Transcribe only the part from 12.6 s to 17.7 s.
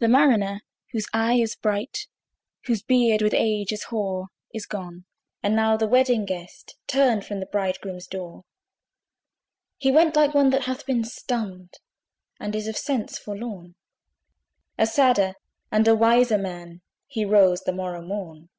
of sense forlorn: A sadder and a wiser man, He rose